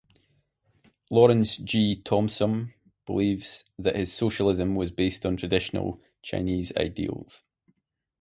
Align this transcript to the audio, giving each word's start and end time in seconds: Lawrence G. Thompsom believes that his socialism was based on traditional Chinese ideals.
Lawrence 1.11 1.57
G. 1.57 1.95
Thompsom 2.03 2.73
believes 3.05 3.63
that 3.77 3.95
his 3.95 4.11
socialism 4.11 4.73
was 4.73 4.89
based 4.89 5.27
on 5.27 5.37
traditional 5.37 6.01
Chinese 6.23 6.71
ideals. 6.75 7.43